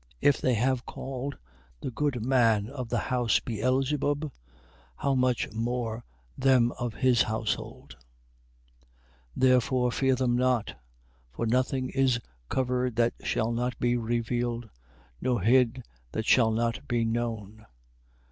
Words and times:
If 0.19 0.41
they 0.41 0.55
have 0.55 0.83
called 0.87 1.37
the 1.79 1.91
good 1.91 2.25
man 2.25 2.67
of 2.71 2.89
the 2.89 2.97
house 2.97 3.39
Beelzebub, 3.39 4.31
how 4.95 5.13
much 5.13 5.51
more 5.51 6.03
them 6.35 6.71
of 6.79 6.95
his 6.95 7.21
household? 7.21 7.95
10:26. 8.79 8.81
Therefore 9.35 9.91
fear 9.91 10.15
them 10.15 10.35
not. 10.35 10.75
For 11.31 11.45
nothing 11.45 11.89
is 11.89 12.19
covered 12.49 12.95
that 12.95 13.13
shall 13.21 13.51
not 13.51 13.77
be 13.77 13.95
revealed: 13.95 14.71
nor 15.21 15.39
hid, 15.41 15.83
that 16.13 16.25
shall 16.25 16.49
not 16.49 16.87
be 16.87 17.05
known. 17.05 17.67